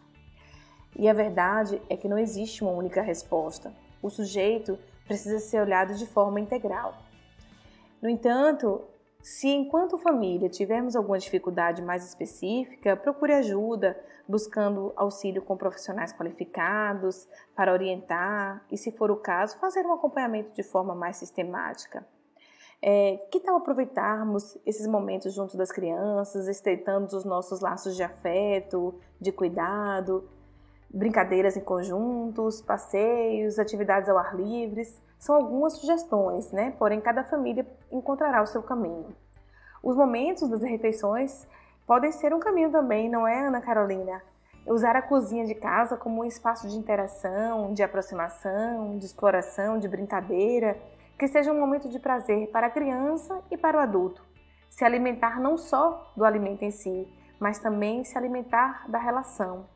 E 0.97 1.09
a 1.09 1.13
verdade 1.13 1.81
é 1.91 1.97
que 1.97 2.09
não 2.09 2.19
existe 2.19 2.63
uma 2.63 2.73
única 2.73 3.03
resposta. 3.03 3.73
O 4.03 4.09
sujeito 4.09 4.79
precisa 5.07 5.39
ser 5.39 5.61
olhado 5.61 5.95
de 5.95 6.07
forma 6.07 6.41
integral. 6.41 6.97
No 8.01 8.09
entanto, 8.09 8.83
se 9.25 9.49
enquanto 9.49 9.97
família 9.97 10.51
tivermos 10.51 10.95
alguma 10.95 11.19
dificuldade 11.19 11.81
mais 11.81 12.05
específica, 12.05 12.95
procure 12.95 13.33
ajuda, 13.33 13.99
buscando 14.29 14.93
auxílio 14.95 15.41
com 15.41 15.57
profissionais 15.57 16.13
qualificados 16.13 17.27
para 17.57 17.73
orientar 17.73 18.63
e, 18.71 18.77
se 18.77 18.93
for 18.93 19.11
o 19.11 19.17
caso, 19.17 19.59
fazer 19.59 19.87
um 19.87 19.95
acompanhamento 19.95 20.53
de 20.53 20.63
forma 20.63 20.95
mais 20.95 21.17
sistemática. 21.17 22.07
É, 22.83 23.17
que 23.31 23.41
tal 23.41 23.57
aproveitarmos 23.57 24.59
esses 24.67 24.87
momentos 24.87 25.33
junto 25.33 25.57
das 25.57 25.73
crianças, 25.73 26.47
estreitando 26.47 27.17
os 27.17 27.25
nossos 27.25 27.63
laços 27.63 27.97
de 27.97 28.03
afeto, 28.03 29.01
de 29.19 29.33
cuidado, 29.33 30.29
brincadeiras 30.95 31.57
em 31.57 31.61
conjuntos, 31.61 32.63
passeios, 32.63 33.59
atividades 33.59 34.09
ao 34.09 34.17
ar 34.17 34.37
livre, 34.37 34.85
são 35.19 35.35
algumas 35.35 35.73
sugestões, 35.75 36.53
né? 36.53 36.73
Porém, 36.79 37.01
cada 37.01 37.25
família 37.25 37.67
encontrará 37.91 38.41
o 38.41 38.47
seu 38.47 38.63
caminho. 38.63 39.15
Os 39.83 39.97
momentos 39.97 40.49
das 40.49 40.63
refeições 40.63 41.47
podem 41.85 42.13
ser 42.13 42.33
um 42.33 42.39
caminho 42.39 42.71
também, 42.71 43.09
não 43.09 43.27
é, 43.27 43.47
Ana 43.47 43.61
Carolina? 43.61 44.23
Usar 44.67 44.97
a 44.97 45.03
cozinha 45.03 45.45
de 45.45 45.55
casa 45.55 45.97
como 45.97 46.23
um 46.23 46.25
espaço 46.25 46.69
de 46.69 46.77
interação, 46.77 47.75
de 47.75 47.83
aproximação, 47.83 48.97
de 48.97 49.05
exploração, 49.05 49.79
de 49.79 49.89
brincadeira, 49.89 50.79
que 51.19 51.27
seja 51.27 51.53
um 51.53 51.61
momento 51.61 51.89
de 51.89 51.99
prazer 51.99 52.51
para 52.51 52.69
a 52.69 52.71
criança 52.71 53.43
e 53.51 53.59
para 53.59 53.77
o 53.77 53.81
adulto. 53.81 54.25
Se 54.71 54.85
alimentar 54.85 55.41
não 55.41 55.59
só 55.59 56.13
do 56.17 56.25
alimento 56.25 56.63
em 56.63 56.71
si, 56.71 57.07
mas 57.39 57.59
também 57.59 58.05
se 58.05 58.17
alimentar 58.17 58.89
da 58.89 58.99
relação, 58.99 59.67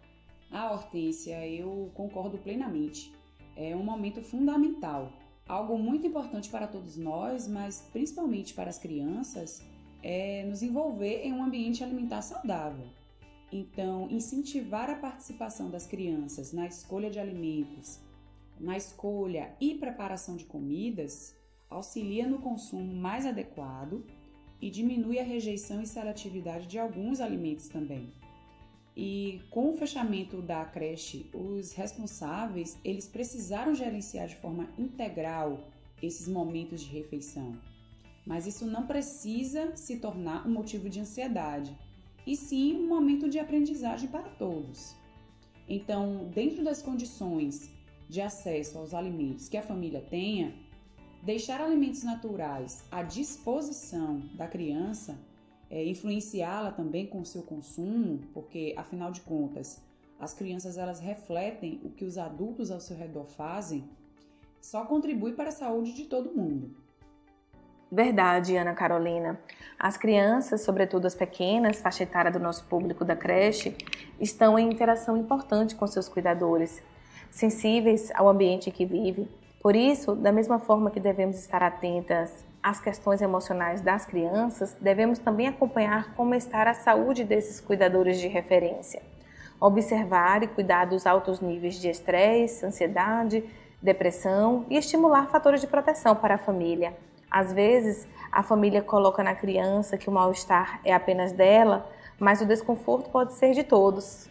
ah, 0.50 0.72
Hortência, 0.72 1.46
eu 1.46 1.90
concordo 1.94 2.38
plenamente. 2.38 3.12
É 3.56 3.76
um 3.76 3.82
momento 3.82 4.22
fundamental. 4.22 5.12
Algo 5.46 5.78
muito 5.78 6.06
importante 6.06 6.48
para 6.48 6.66
todos 6.66 6.96
nós, 6.96 7.46
mas 7.48 7.88
principalmente 7.92 8.54
para 8.54 8.70
as 8.70 8.78
crianças, 8.78 9.62
é 10.02 10.44
nos 10.44 10.62
envolver 10.62 11.22
em 11.24 11.32
um 11.32 11.42
ambiente 11.42 11.82
alimentar 11.82 12.22
saudável. 12.22 12.87
Então, 13.50 14.08
incentivar 14.11 14.90
a 14.90 14.94
participação 14.94 15.70
das 15.70 15.87
crianças 15.87 16.52
na 16.52 16.66
escolha 16.66 17.11
de 17.11 17.18
alimentos, 17.18 17.98
na 18.61 18.76
escolha 18.76 19.54
e 19.61 19.74
preparação 19.74 20.37
de 20.37 20.44
comidas, 20.44 21.34
auxilia 21.70 22.26
no 22.26 22.38
consumo 22.38 22.94
mais 22.94 23.24
adequado 23.24 24.04
e 24.61 24.70
diminui 24.70 25.18
a 25.18 25.24
rejeição 25.24 25.80
e 25.80 25.87
seletividade 25.87 26.66
de 26.66 26.78
alguns 26.78 27.20
alimentos 27.20 27.68
também. 27.68 28.12
E 29.00 29.42
com 29.48 29.70
o 29.70 29.72
fechamento 29.74 30.42
da 30.42 30.64
creche, 30.64 31.30
os 31.32 31.72
responsáveis, 31.72 32.76
eles 32.84 33.06
precisaram 33.06 33.72
gerenciar 33.72 34.26
de 34.26 34.34
forma 34.34 34.68
integral 34.76 35.68
esses 36.02 36.26
momentos 36.26 36.80
de 36.80 36.90
refeição. 36.90 37.56
Mas 38.26 38.44
isso 38.44 38.66
não 38.66 38.88
precisa 38.88 39.76
se 39.76 40.00
tornar 40.00 40.44
um 40.44 40.50
motivo 40.50 40.90
de 40.90 40.98
ansiedade, 40.98 41.72
e 42.26 42.34
sim 42.34 42.74
um 42.74 42.88
momento 42.88 43.28
de 43.28 43.38
aprendizagem 43.38 44.08
para 44.08 44.28
todos. 44.30 44.96
Então, 45.68 46.28
dentro 46.34 46.64
das 46.64 46.82
condições 46.82 47.70
de 48.08 48.20
acesso 48.20 48.78
aos 48.78 48.92
alimentos 48.92 49.48
que 49.48 49.56
a 49.56 49.62
família 49.62 50.00
tenha, 50.00 50.52
deixar 51.22 51.61
alimentos 51.61 52.02
naturais 52.02 52.84
à 52.90 53.04
disposição 53.04 54.18
da 54.34 54.48
criança 54.48 55.16
é, 55.70 55.85
influenciá-la 55.85 56.72
também 56.72 57.07
com 57.07 57.20
o 57.20 57.26
seu 57.26 57.42
consumo, 57.42 58.20
porque 58.33 58.74
afinal 58.76 59.11
de 59.11 59.20
contas, 59.20 59.83
as 60.18 60.35
crianças 60.35 60.76
elas 60.76 61.00
refletem 61.00 61.81
o 61.85 61.90
que 61.90 62.04
os 62.04 62.18
adultos 62.18 62.70
ao 62.70 62.81
seu 62.81 62.96
redor 62.96 63.26
fazem, 63.26 63.85
só 64.61 64.85
contribui 64.85 65.33
para 65.33 65.50
a 65.50 65.52
saúde 65.52 65.94
de 65.94 66.04
todo 66.04 66.35
mundo. 66.35 66.74
Verdade, 67.90 68.57
Ana 68.57 68.74
Carolina. 68.74 69.40
As 69.78 69.96
crianças, 69.96 70.61
sobretudo 70.61 71.07
as 71.07 71.14
pequenas, 71.14 71.81
faixa 71.81 72.02
etária 72.02 72.31
do 72.31 72.38
nosso 72.38 72.64
público 72.66 73.04
da 73.04 73.16
creche, 73.16 73.74
estão 74.20 74.59
em 74.59 74.68
interação 74.68 75.16
importante 75.16 75.74
com 75.74 75.87
seus 75.87 76.09
cuidadores, 76.09 76.83
sensíveis 77.31 78.11
ao 78.14 78.28
ambiente 78.28 78.68
em 78.68 78.72
que 78.72 78.85
vive. 78.85 79.26
Por 79.62 79.74
isso, 79.74 80.14
da 80.14 80.31
mesma 80.31 80.59
forma 80.59 80.90
que 80.90 81.00
devemos 81.00 81.38
estar 81.38 81.62
atentas 81.62 82.44
as 82.68 82.78
questões 82.81 83.22
emocionais 83.22 83.81
das 83.81 84.04
crianças, 84.04 84.76
devemos 84.78 85.18
também 85.18 85.48
acompanhar 85.48 86.14
como 86.14 86.35
está 86.35 86.68
a 86.68 86.74
saúde 86.74 87.24
desses 87.24 87.62
cuidadores 87.62 88.20
de 88.20 88.28
referência. 88.28 89.02
Observar 89.59 90.42
e 90.42 90.48
cuidar 90.48 90.85
dos 90.85 91.07
altos 91.07 91.40
níveis 91.40 91.81
de 91.81 91.88
estresse, 91.88 92.66
ansiedade, 92.66 93.42
depressão 93.81 94.66
e 94.68 94.76
estimular 94.76 95.28
fatores 95.28 95.62
de 95.62 95.66
proteção 95.66 96.14
para 96.14 96.35
a 96.35 96.38
família. 96.38 96.94
Às 97.31 97.54
vezes, 97.54 98.07
a 98.31 98.42
família 98.42 98.83
coloca 98.83 99.24
na 99.24 99.35
criança 99.35 99.96
que 99.96 100.11
o 100.11 100.12
mal-estar 100.12 100.78
é 100.85 100.92
apenas 100.92 101.33
dela, 101.33 101.90
mas 102.18 102.42
o 102.42 102.46
desconforto 102.46 103.09
pode 103.09 103.33
ser 103.33 103.52
de 103.52 103.64
todos. 103.64 104.28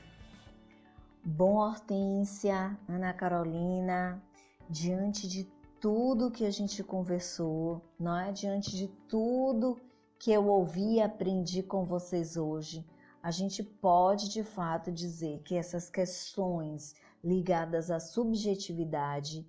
Bom, 1.23 1.55
Hortência, 1.55 2.77
Ana 2.87 3.13
Carolina, 3.13 4.21
diante 4.69 5.27
de 5.27 5.56
tudo 5.79 6.31
que 6.31 6.45
a 6.45 6.51
gente 6.51 6.83
conversou, 6.83 7.81
não 7.99 8.17
é? 8.17 8.31
Diante 8.31 8.75
de 8.75 8.87
tudo 9.07 9.79
que 10.19 10.31
eu 10.31 10.47
ouvi 10.47 10.95
e 10.95 11.01
aprendi 11.01 11.61
com 11.61 11.85
vocês 11.85 12.37
hoje, 12.37 12.85
a 13.21 13.31
gente 13.31 13.61
pode 13.63 14.29
de 14.29 14.43
fato 14.43 14.91
dizer 14.91 15.41
que 15.43 15.55
essas 15.55 15.89
questões 15.89 16.95
ligadas 17.23 17.91
à 17.91 17.99
subjetividade 17.99 19.45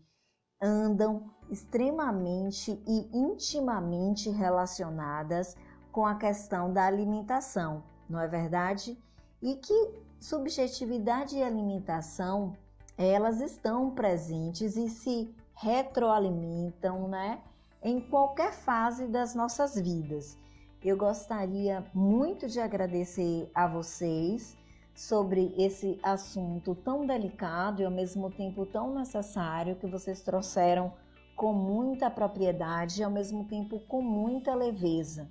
andam 0.61 1.31
extremamente 1.49 2.83
e 2.87 3.09
intimamente 3.17 4.29
relacionadas 4.31 5.57
com 5.93 6.05
a 6.05 6.17
questão 6.17 6.73
da 6.73 6.85
alimentação, 6.85 7.85
não 8.09 8.21
é 8.21 8.27
verdade? 8.27 8.99
E 9.41 9.55
que 9.55 10.03
subjetividade 10.19 11.37
e 11.37 11.43
alimentação 11.43 12.57
elas 12.97 13.41
estão 13.41 13.93
presentes 13.93 14.77
e 14.77 14.89
se 14.89 15.33
retroalimentam, 15.61 17.09
né? 17.09 17.41
Em 17.83 18.01
qualquer 18.01 18.53
fase 18.53 19.07
das 19.07 19.35
nossas 19.35 19.75
vidas. 19.75 20.37
Eu 20.83 20.97
gostaria 20.97 21.85
muito 21.93 22.49
de 22.49 22.61
agradecer 22.61 23.51
a 23.53 23.67
vocês 23.67 24.57
sobre 24.95 25.53
esse 25.57 25.99
assunto 26.03 26.75
tão 26.77 27.07
delicado 27.07 27.83
e 27.83 27.85
ao 27.85 27.91
mesmo 27.91 28.31
tempo 28.31 28.67
tão 28.67 28.95
necessário 28.95 29.77
que 29.77 29.87
vocês 29.87 30.23
trouxeram 30.23 30.93
com 31.37 31.53
muita 31.53 32.09
propriedade 32.11 33.01
e 33.01 33.05
ao 33.05 33.11
mesmo 33.11 33.45
tempo 33.45 33.81
com 33.81 34.01
muita 34.01 34.55
leveza. 34.55 35.29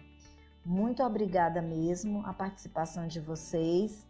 Muito 0.65 1.01
obrigada 1.03 1.61
mesmo 1.61 2.25
a 2.25 2.33
participação 2.33 3.07
de 3.07 3.21
vocês 3.21 4.05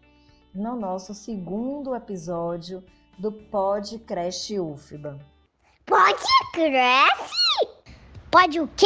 no 0.54 0.76
nosso 0.76 1.14
segundo 1.14 1.96
episódio 1.96 2.84
do 3.20 3.32
Pod 3.32 4.00
Crash 4.00 4.50
UFBA. 4.52 5.37
Pode 5.88 6.22
cresce? 6.52 7.32
Pode 8.30 8.60
o 8.60 8.68
quê? 8.68 8.86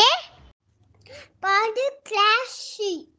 Pode 1.42 1.82
cresce. 2.04 3.10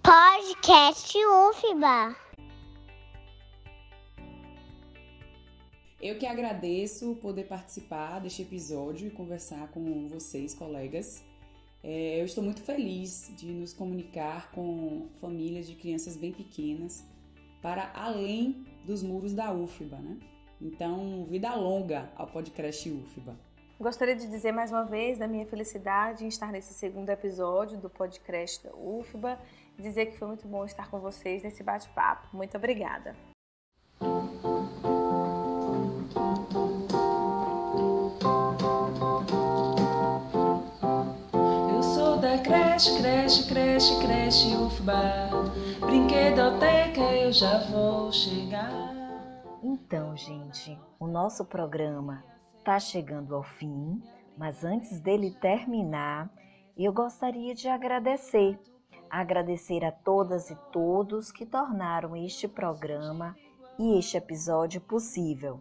Podcast 0.00 1.18
UFBA. 1.18 2.16
Eu 6.00 6.16
que 6.16 6.24
agradeço 6.24 7.16
poder 7.16 7.48
participar 7.48 8.20
deste 8.20 8.42
episódio 8.42 9.08
e 9.08 9.10
conversar 9.10 9.72
com 9.72 10.06
vocês, 10.06 10.54
colegas. 10.54 11.24
É, 11.82 12.20
eu 12.20 12.24
estou 12.24 12.44
muito 12.44 12.62
feliz 12.62 13.32
de 13.36 13.46
nos 13.46 13.72
comunicar 13.72 14.52
com 14.52 15.08
famílias 15.20 15.66
de 15.66 15.74
crianças 15.74 16.16
bem 16.16 16.32
pequenas 16.32 17.04
para 17.60 17.90
além 17.96 18.64
dos 18.84 19.02
muros 19.02 19.34
da 19.34 19.52
UFBA, 19.52 19.98
né? 19.98 20.33
Então, 20.64 21.26
vida 21.28 21.54
longa 21.54 22.08
ao 22.16 22.26
podcast 22.26 22.90
UFBA. 22.90 23.36
Gostaria 23.78 24.16
de 24.16 24.26
dizer 24.26 24.50
mais 24.50 24.72
uma 24.72 24.84
vez 24.84 25.18
da 25.18 25.28
minha 25.28 25.44
felicidade 25.44 26.24
em 26.24 26.28
estar 26.28 26.50
nesse 26.50 26.72
segundo 26.72 27.10
episódio 27.10 27.76
do 27.76 27.90
podcast 27.90 28.64
da 28.66 28.74
UFBA 28.74 29.38
e 29.78 29.82
dizer 29.82 30.06
que 30.06 30.16
foi 30.16 30.26
muito 30.26 30.48
bom 30.48 30.64
estar 30.64 30.90
com 30.90 30.98
vocês 31.00 31.42
nesse 31.42 31.62
bate-papo. 31.62 32.34
Muito 32.34 32.56
obrigada. 32.56 33.14
creche, 42.42 42.98
creche, 42.98 43.46
creche, 43.46 43.98
creche, 44.00 44.56
ufba. 44.56 45.30
Brinquedoteca, 45.80 47.00
eu 47.00 47.32
já 47.32 47.58
vou 47.70 48.10
chegar. 48.10 48.93
Então, 49.66 50.14
gente, 50.14 50.78
o 51.00 51.06
nosso 51.06 51.42
programa 51.42 52.22
está 52.58 52.78
chegando 52.78 53.34
ao 53.34 53.42
fim, 53.42 53.98
mas 54.36 54.62
antes 54.62 55.00
dele 55.00 55.30
terminar, 55.30 56.30
eu 56.76 56.92
gostaria 56.92 57.54
de 57.54 57.66
agradecer. 57.66 58.60
Agradecer 59.08 59.82
a 59.82 59.90
todas 59.90 60.50
e 60.50 60.54
todos 60.70 61.32
que 61.32 61.46
tornaram 61.46 62.14
este 62.14 62.46
programa 62.46 63.34
e 63.78 63.98
este 63.98 64.18
episódio 64.18 64.82
possível. 64.82 65.58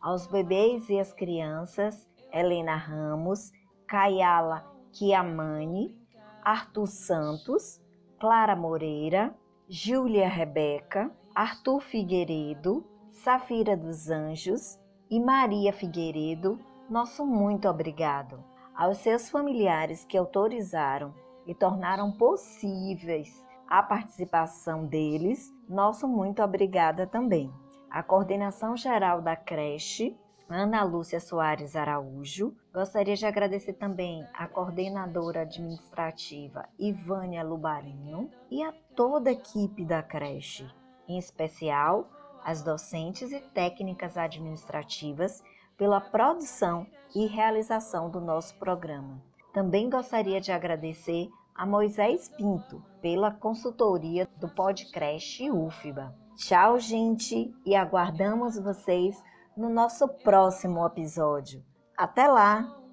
Aos 0.00 0.26
bebês 0.26 0.88
e 0.88 0.98
as 0.98 1.12
crianças, 1.12 2.04
Helena 2.32 2.74
Ramos, 2.74 3.52
Kayala 3.86 4.66
Kiamani, 4.90 5.96
Arthur 6.42 6.88
Santos, 6.88 7.80
Clara 8.18 8.56
Moreira, 8.56 9.32
Júlia 9.68 10.28
Rebeca, 10.28 11.12
Arthur 11.32 11.80
Figueiredo, 11.80 12.95
Safira 13.16 13.76
dos 13.76 14.10
Anjos 14.10 14.78
e 15.10 15.18
Maria 15.18 15.72
Figueiredo, 15.72 16.60
nosso 16.88 17.26
muito 17.26 17.66
obrigado. 17.66 18.44
Aos 18.74 18.98
seus 18.98 19.30
familiares 19.30 20.04
que 20.04 20.18
autorizaram 20.18 21.14
e 21.46 21.54
tornaram 21.54 22.12
possíveis 22.12 23.42
a 23.66 23.82
participação 23.82 24.86
deles, 24.86 25.50
nosso 25.66 26.06
muito 26.06 26.42
obrigada 26.42 27.06
também. 27.06 27.50
A 27.90 28.02
coordenação 28.02 28.76
geral 28.76 29.22
da 29.22 29.34
creche 29.34 30.14
Ana 30.48 30.84
Lúcia 30.84 31.18
Soares 31.18 31.74
Araújo. 31.74 32.54
Gostaria 32.72 33.16
de 33.16 33.26
agradecer 33.26 33.72
também 33.72 34.24
à 34.34 34.46
coordenadora 34.46 35.40
administrativa 35.40 36.68
Ivânia 36.78 37.42
Lubarinho 37.42 38.30
e 38.50 38.62
a 38.62 38.72
toda 38.94 39.30
a 39.30 39.32
equipe 39.32 39.84
da 39.84 40.02
creche, 40.02 40.70
em 41.08 41.18
especial 41.18 42.08
as 42.46 42.62
docentes 42.62 43.32
e 43.32 43.40
técnicas 43.40 44.16
administrativas 44.16 45.42
pela 45.76 46.00
produção 46.00 46.86
e 47.12 47.26
realização 47.26 48.08
do 48.08 48.20
nosso 48.20 48.56
programa. 48.56 49.20
Também 49.52 49.90
gostaria 49.90 50.40
de 50.40 50.52
agradecer 50.52 51.28
a 51.52 51.66
Moisés 51.66 52.28
Pinto 52.28 52.80
pela 53.02 53.32
consultoria 53.32 54.28
do 54.38 54.48
podcast 54.48 55.50
UFBA. 55.50 56.14
Tchau, 56.36 56.78
gente, 56.78 57.52
e 57.64 57.74
aguardamos 57.74 58.56
vocês 58.56 59.20
no 59.56 59.68
nosso 59.68 60.06
próximo 60.06 60.86
episódio. 60.86 61.64
Até 61.96 62.28
lá! 62.28 62.85